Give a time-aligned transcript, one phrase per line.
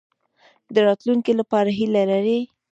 [0.73, 2.39] د راتلونکي لپاره هیله لرئ؟